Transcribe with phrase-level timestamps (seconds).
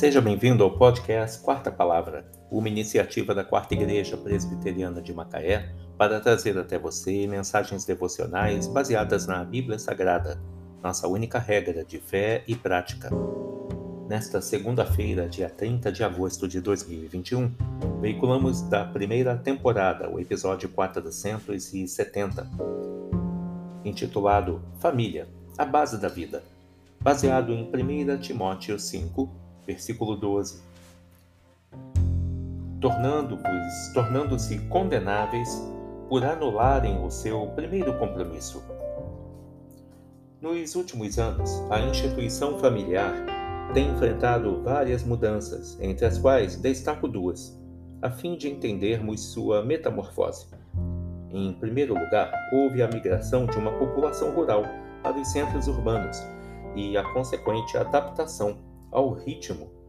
[0.00, 6.18] Seja bem-vindo ao podcast Quarta Palavra, uma iniciativa da Quarta Igreja Presbiteriana de Macaé para
[6.18, 10.40] trazer até você mensagens devocionais baseadas na Bíblia Sagrada,
[10.82, 13.10] nossa única regra de fé e prática.
[14.08, 17.54] Nesta segunda-feira, dia 30 de agosto de 2021,
[18.00, 22.48] veiculamos da primeira temporada o episódio 470,
[23.84, 25.28] intitulado Família,
[25.58, 26.42] a base da vida,
[27.02, 30.62] baseado em 1 Timóteo 5, versículo 12.
[32.80, 35.48] Tornando-vos, tornando-se condenáveis
[36.08, 38.62] por anularem o seu primeiro compromisso.
[40.40, 43.14] Nos últimos anos, a instituição familiar
[43.72, 47.56] tem enfrentado várias mudanças, entre as quais destaco duas,
[48.02, 50.46] a fim de entendermos sua metamorfose.
[51.30, 54.64] Em primeiro lugar, houve a migração de uma população rural
[55.02, 56.18] para os centros urbanos
[56.74, 59.80] e a consequente adaptação ao ritmo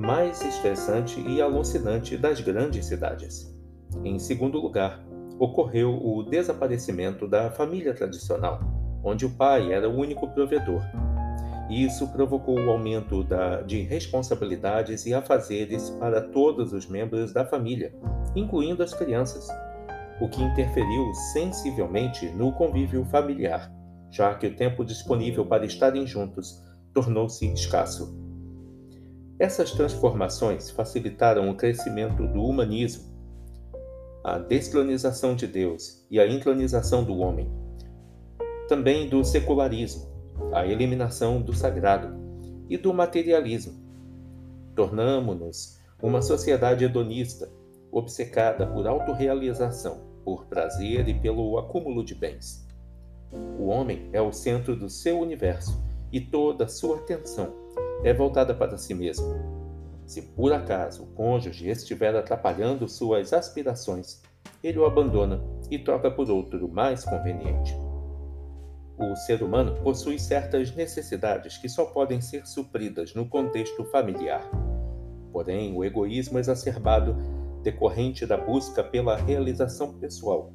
[0.00, 3.54] mais estressante e alucinante das grandes cidades.
[4.02, 5.04] Em segundo lugar,
[5.38, 8.60] ocorreu o desaparecimento da família tradicional,
[9.04, 10.82] onde o pai era o único provedor.
[11.68, 17.94] Isso provocou o aumento da, de responsabilidades e afazeres para todos os membros da família,
[18.34, 19.48] incluindo as crianças,
[20.20, 23.70] o que interferiu sensivelmente no convívio familiar,
[24.10, 28.14] já que o tempo disponível para estarem juntos tornou-se escasso.
[29.38, 33.10] Essas transformações facilitaram o crescimento do humanismo,
[34.22, 37.50] a desclonização de Deus e a inclonização do homem.
[38.68, 40.08] Também do secularismo,
[40.52, 42.14] a eliminação do sagrado
[42.68, 43.72] e do materialismo.
[44.74, 47.50] Tornamo-nos uma sociedade hedonista,
[47.90, 52.66] obcecada por autorrealização, por prazer e pelo acúmulo de bens.
[53.58, 57.54] O homem é o centro do seu universo e toda sua atenção
[58.02, 59.26] é voltada para si mesmo.
[60.06, 64.20] Se por acaso o cônjuge estiver atrapalhando suas aspirações,
[64.62, 65.40] ele o abandona
[65.70, 67.74] e troca por outro mais conveniente.
[68.98, 74.42] O ser humano possui certas necessidades que só podem ser supridas no contexto familiar.
[75.32, 77.16] Porém, o egoísmo exacerbado,
[77.62, 80.52] decorrente da busca pela realização pessoal,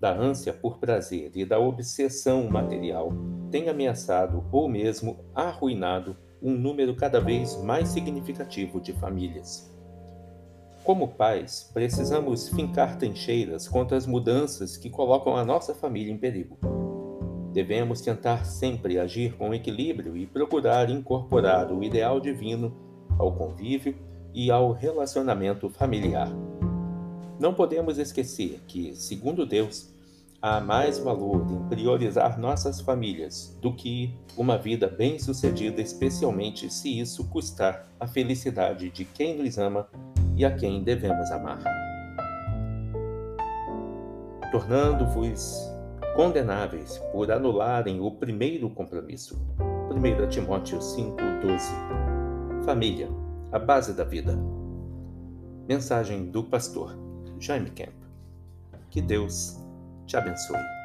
[0.00, 3.12] da ânsia por prazer e da obsessão material,
[3.52, 9.70] tem ameaçado ou mesmo arruinado um número cada vez mais significativo de famílias.
[10.82, 16.58] Como pais, precisamos fincar trincheiras contra as mudanças que colocam a nossa família em perigo.
[17.52, 22.74] Devemos tentar sempre agir com equilíbrio e procurar incorporar o ideal divino
[23.18, 23.94] ao convívio
[24.34, 26.32] e ao relacionamento familiar.
[27.38, 29.91] Não podemos esquecer que, segundo Deus,
[30.42, 37.28] há mais valor em priorizar nossas famílias do que uma vida bem-sucedida, especialmente se isso
[37.28, 39.88] custar a felicidade de quem nos ama
[40.36, 41.62] e a quem devemos amar.
[44.50, 45.70] Tornando-vos
[46.16, 49.40] condenáveis por anularem o primeiro compromisso.
[49.90, 53.08] 1 Timóteo 5,12 Família,
[53.52, 54.36] a base da vida.
[55.68, 56.98] Mensagem do pastor
[57.38, 57.94] Jaime Kemp.
[58.90, 59.61] Que Deus
[60.12, 60.81] te abençoe.